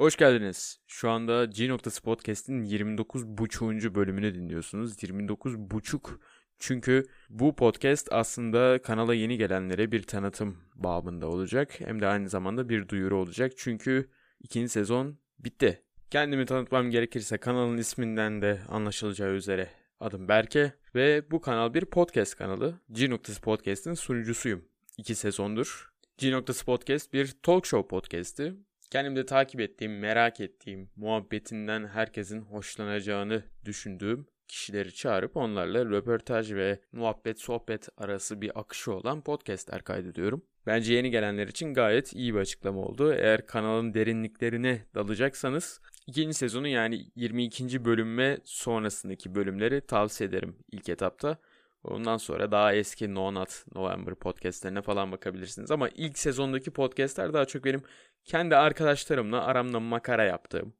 Hoş 0.00 0.16
geldiniz. 0.16 0.80
Şu 0.86 1.10
anda 1.10 1.44
G 1.44 1.68
Noktası 1.68 2.02
Podcast'in 2.02 2.64
29.5. 2.64 3.94
bölümünü 3.94 4.34
dinliyorsunuz. 4.34 5.02
29.5 5.02 6.18
çünkü 6.58 7.04
bu 7.30 7.56
podcast 7.56 8.12
aslında 8.12 8.82
kanala 8.82 9.14
yeni 9.14 9.38
gelenlere 9.38 9.92
bir 9.92 10.02
tanıtım 10.02 10.58
babında 10.74 11.28
olacak. 11.28 11.80
Hem 11.80 12.00
de 12.00 12.06
aynı 12.06 12.28
zamanda 12.28 12.68
bir 12.68 12.88
duyuru 12.88 13.18
olacak. 13.18 13.52
Çünkü 13.56 14.10
ikinci 14.40 14.68
sezon 14.68 15.18
bitti. 15.38 15.82
Kendimi 16.10 16.46
tanıtmam 16.46 16.90
gerekirse 16.90 17.38
kanalın 17.38 17.78
isminden 17.78 18.42
de 18.42 18.60
anlaşılacağı 18.68 19.32
üzere 19.32 19.68
adım 20.00 20.28
Berke 20.28 20.72
ve 20.94 21.30
bu 21.30 21.40
kanal 21.40 21.74
bir 21.74 21.84
podcast 21.84 22.34
kanalı. 22.34 22.80
G 22.92 23.10
Noktası 23.10 23.40
Podcast'in 23.40 23.94
sunucusuyum. 23.94 24.64
İki 24.98 25.14
sezondur. 25.14 25.90
G 26.18 26.32
Noktası 26.32 26.64
Podcast 26.64 27.12
bir 27.12 27.34
talk 27.42 27.66
show 27.66 27.88
podcast'i. 27.88 28.69
Kendimde 28.90 29.26
takip 29.26 29.60
ettiğim, 29.60 29.98
merak 29.98 30.40
ettiğim, 30.40 30.90
muhabbetinden 30.96 31.86
herkesin 31.86 32.40
hoşlanacağını 32.40 33.42
düşündüğüm 33.64 34.26
kişileri 34.48 34.94
çağırıp 34.94 35.36
onlarla 35.36 35.84
röportaj 35.84 36.52
ve 36.52 36.80
muhabbet 36.92 37.40
sohbet 37.40 37.88
arası 37.96 38.40
bir 38.40 38.60
akışı 38.60 38.92
olan 38.92 39.20
podcastler 39.22 39.82
kaydediyorum. 39.82 40.42
Bence 40.66 40.94
yeni 40.94 41.10
gelenler 41.10 41.48
için 41.48 41.74
gayet 41.74 42.12
iyi 42.12 42.34
bir 42.34 42.38
açıklama 42.38 42.80
oldu. 42.80 43.12
Eğer 43.12 43.46
kanalın 43.46 43.94
derinliklerine 43.94 44.86
dalacaksanız 44.94 45.80
ikinci 46.06 46.34
sezonu 46.34 46.68
yani 46.68 47.06
22. 47.14 47.84
bölüm 47.84 48.18
ve 48.18 48.38
sonrasındaki 48.44 49.34
bölümleri 49.34 49.80
tavsiye 49.80 50.28
ederim 50.28 50.56
ilk 50.72 50.88
etapta. 50.88 51.38
Ondan 51.84 52.16
sonra 52.16 52.52
daha 52.52 52.74
eski 52.74 53.14
No 53.14 53.34
Not 53.34 53.64
November 53.74 54.14
podcastlerine 54.14 54.82
falan 54.82 55.12
bakabilirsiniz. 55.12 55.70
Ama 55.70 55.88
ilk 55.88 56.18
sezondaki 56.18 56.70
podcastler 56.70 57.32
daha 57.32 57.44
çok 57.44 57.64
benim 57.64 57.82
kendi 58.24 58.56
arkadaşlarımla 58.56 59.44
aramda 59.44 59.80
makara 59.80 60.24
yaptığım, 60.24 60.74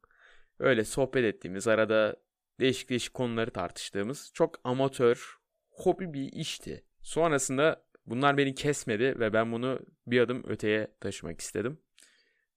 öyle 0.58 0.84
sohbet 0.84 1.24
ettiğimiz, 1.24 1.68
arada 1.68 2.16
değişik 2.60 2.90
değişik 2.90 3.14
konuları 3.14 3.50
tartıştığımız 3.50 4.30
çok 4.34 4.60
amatör, 4.64 5.38
hobi 5.70 6.12
bir 6.12 6.32
işti. 6.32 6.84
Sonrasında 7.02 7.84
bunlar 8.06 8.36
beni 8.36 8.54
kesmedi 8.54 9.20
ve 9.20 9.32
ben 9.32 9.52
bunu 9.52 9.80
bir 10.06 10.20
adım 10.20 10.44
öteye 10.46 10.96
taşımak 11.00 11.40
istedim. 11.40 11.78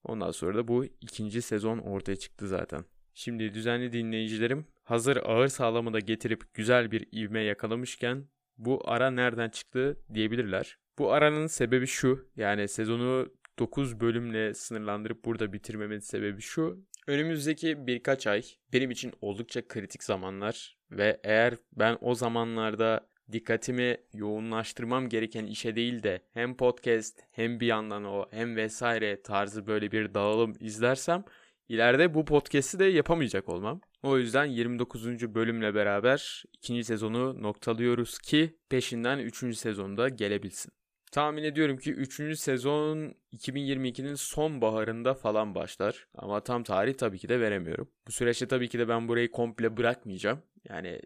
Ondan 0.04 0.32
sonra 0.32 0.58
da 0.58 0.68
bu 0.68 0.86
ikinci 0.86 1.42
sezon 1.42 1.78
ortaya 1.78 2.16
çıktı 2.16 2.48
zaten. 2.48 2.86
Şimdi 3.14 3.54
düzenli 3.54 3.94
dinleyicilerim 3.94 4.66
hazır 4.84 5.18
ağır 5.18 5.48
sağlamı 5.48 5.94
da 5.94 6.00
getirip 6.00 6.54
güzel 6.54 6.92
bir 6.92 7.08
ivme 7.14 7.42
yakalamışken 7.42 8.26
bu 8.58 8.82
ara 8.86 9.12
nereden 9.12 9.50
çıktı 9.50 9.98
diyebilirler. 10.14 10.78
Bu 11.00 11.14
aranın 11.14 11.48
sebebi 11.48 11.88
şu 11.88 12.30
yani 12.36 12.68
sezonu 12.68 13.30
9 13.60 14.00
bölümle 14.00 14.54
sınırlandırıp 14.54 15.26
burada 15.26 15.54
bitirmemin 15.54 16.00
sebebi 16.00 16.42
şu. 16.42 16.86
Önümüzdeki 17.08 17.88
birkaç 17.88 18.28
ay 18.28 18.44
benim 18.74 18.92
için 18.92 19.14
oldukça 19.22 19.68
kritik 19.68 20.04
zamanlar 20.04 20.78
ve 20.92 21.20
eğer 21.24 21.54
ben 21.74 21.98
o 22.02 22.16
zamanlarda 22.16 23.08
dikkatimi 23.32 23.98
yoğunlaştırmam 24.14 25.10
gereken 25.10 25.46
işe 25.46 25.76
değil 25.76 26.04
de 26.04 26.22
hem 26.34 26.58
podcast 26.58 27.20
hem 27.32 27.60
bir 27.60 27.68
yandan 27.68 28.06
o 28.06 28.26
hem 28.32 28.56
vesaire 28.56 29.22
tarzı 29.22 29.68
böyle 29.68 29.92
bir 29.92 30.14
dağılım 30.14 30.54
izlersem 30.60 31.24
ileride 31.70 32.14
bu 32.14 32.26
podcast'i 32.26 32.80
de 32.80 32.86
yapamayacak 32.86 33.50
olmam. 33.50 33.82
O 34.04 34.18
yüzden 34.18 34.46
29. 34.46 35.36
bölümle 35.36 35.76
beraber 35.76 36.44
ikinci 36.54 36.84
sezonu 36.84 37.44
noktalıyoruz 37.44 38.18
ki 38.18 38.58
peşinden 38.70 39.20
3. 39.20 39.58
sezonda 39.58 40.10
gelebilsin. 40.10 40.72
Tahmin 41.12 41.44
ediyorum 41.44 41.78
ki 41.78 41.94
3. 41.94 42.40
sezon 42.40 43.16
2022'nin 43.34 44.16
sonbaharında 44.16 45.14
falan 45.14 45.56
başlar. 45.56 46.08
Ama 46.16 46.44
tam 46.44 46.64
tarih 46.64 46.94
tabii 46.94 47.20
ki 47.20 47.30
de 47.30 47.40
veremiyorum. 47.40 47.92
Bu 48.08 48.12
süreçte 48.12 48.48
tabii 48.48 48.70
ki 48.70 48.80
de 48.80 48.88
ben 48.88 49.08
burayı 49.08 49.32
komple 49.32 49.78
bırakmayacağım. 49.78 50.42
Yani 50.70 51.02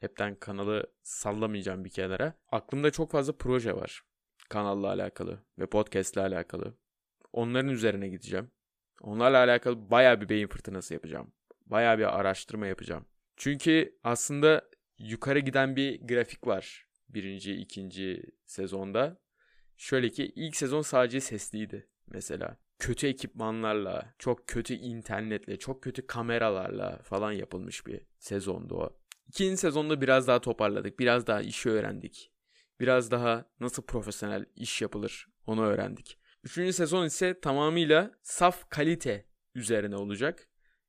hepten 0.00 0.34
kanalı 0.34 0.86
sallamayacağım 1.02 1.84
bir 1.84 1.90
kenara. 1.90 2.34
Aklımda 2.52 2.90
çok 2.90 3.10
fazla 3.10 3.36
proje 3.36 3.76
var. 3.76 4.02
Kanalla 4.48 4.88
alakalı 4.88 5.44
ve 5.58 5.66
podcast 5.66 6.14
ile 6.14 6.22
alakalı. 6.22 6.74
Onların 7.32 7.70
üzerine 7.70 8.08
gideceğim. 8.08 8.50
Onlarla 9.00 9.38
alakalı 9.38 9.90
baya 9.90 10.20
bir 10.20 10.28
beyin 10.28 10.48
fırtınası 10.48 10.94
yapacağım. 10.94 11.32
Baya 11.66 11.98
bir 11.98 12.18
araştırma 12.18 12.66
yapacağım. 12.66 13.06
Çünkü 13.36 13.98
aslında 14.04 14.68
yukarı 14.98 15.38
giden 15.38 15.76
bir 15.76 16.06
grafik 16.06 16.46
var. 16.46 16.86
Birinci, 17.08 17.54
ikinci 17.54 18.22
sezonda. 18.46 19.20
Şöyle 19.76 20.10
ki 20.10 20.32
ilk 20.36 20.56
sezon 20.56 20.82
sadece 20.82 21.20
sesliydi 21.20 21.88
mesela. 22.06 22.56
Kötü 22.78 23.06
ekipmanlarla, 23.06 24.14
çok 24.18 24.46
kötü 24.46 24.74
internetle, 24.74 25.58
çok 25.58 25.82
kötü 25.82 26.06
kameralarla 26.06 26.98
falan 27.02 27.32
yapılmış 27.32 27.86
bir 27.86 28.00
sezondu 28.18 28.74
o. 28.74 29.00
İkinci 29.28 29.56
sezonda 29.56 30.00
biraz 30.00 30.26
daha 30.26 30.40
toparladık. 30.40 30.98
Biraz 30.98 31.26
daha 31.26 31.40
işi 31.40 31.70
öğrendik. 31.70 32.32
Biraz 32.80 33.10
daha 33.10 33.44
nasıl 33.60 33.82
profesyonel 33.82 34.46
iş 34.56 34.82
yapılır 34.82 35.26
onu 35.46 35.64
öğrendik. 35.64 36.18
Üçüncü 36.44 36.72
sezon 36.72 37.06
ise 37.06 37.40
tamamıyla 37.40 38.10
saf 38.22 38.70
kalite 38.70 39.24
üzerine 39.54 39.96
olacak. 39.96 40.48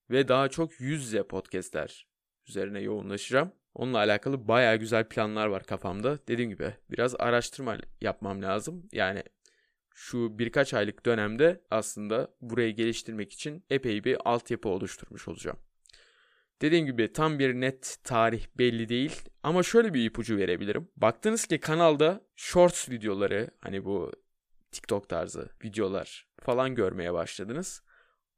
Ve 0.09 0.27
daha 0.27 0.49
çok 0.49 0.79
yüz 0.79 1.03
yüze 1.03 1.23
podcastler 1.27 2.07
üzerine 2.47 2.79
yoğunlaşacağım. 2.79 3.51
Onunla 3.73 3.97
alakalı 3.97 4.47
baya 4.47 4.75
güzel 4.75 5.09
planlar 5.09 5.47
var 5.47 5.63
kafamda. 5.63 6.19
Dediğim 6.27 6.49
gibi 6.49 6.73
biraz 6.91 7.15
araştırma 7.19 7.77
yapmam 8.01 8.41
lazım. 8.41 8.89
Yani 8.91 9.23
şu 9.93 10.39
birkaç 10.39 10.73
aylık 10.73 11.05
dönemde 11.05 11.61
aslında 11.71 12.33
burayı 12.41 12.75
geliştirmek 12.75 13.33
için 13.33 13.65
epey 13.69 14.03
bir 14.03 14.17
altyapı 14.29 14.69
oluşturmuş 14.69 15.27
olacağım. 15.27 15.57
Dediğim 16.61 16.85
gibi 16.85 17.13
tam 17.13 17.39
bir 17.39 17.53
net 17.53 17.97
tarih 18.03 18.45
belli 18.57 18.89
değil 18.89 19.21
ama 19.43 19.63
şöyle 19.63 19.93
bir 19.93 20.05
ipucu 20.05 20.37
verebilirim. 20.37 20.87
Baktınız 20.97 21.45
ki 21.45 21.59
kanalda 21.59 22.21
shorts 22.35 22.89
videoları 22.89 23.49
hani 23.61 23.85
bu 23.85 24.11
TikTok 24.71 25.09
tarzı 25.09 25.49
videolar 25.63 26.27
falan 26.39 26.75
görmeye 26.75 27.13
başladınız. 27.13 27.83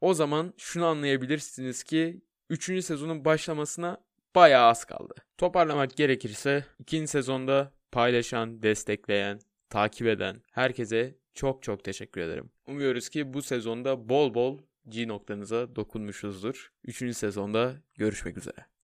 O 0.01 0.13
zaman 0.13 0.53
şunu 0.57 0.85
anlayabilirsiniz 0.85 1.83
ki 1.83 2.21
3. 2.49 2.85
sezonun 2.85 3.25
başlamasına 3.25 3.97
bayağı 4.35 4.67
az 4.67 4.85
kaldı. 4.85 5.13
Toparlamak 5.38 5.97
gerekirse 5.97 6.66
ikinci 6.79 7.07
sezonda 7.07 7.72
paylaşan, 7.91 8.63
destekleyen, 8.63 9.39
takip 9.69 10.07
eden 10.07 10.41
herkese 10.51 11.16
çok 11.33 11.63
çok 11.63 11.83
teşekkür 11.83 12.22
ederim. 12.22 12.49
Umuyoruz 12.67 13.09
ki 13.09 13.33
bu 13.33 13.41
sezonda 13.41 14.09
bol 14.09 14.33
bol 14.33 14.59
G 14.89 15.07
noktanıza 15.07 15.75
dokunmuşuzdur. 15.75 16.72
Üçüncü 16.83 17.13
sezonda 17.13 17.75
görüşmek 17.95 18.38
üzere. 18.38 18.73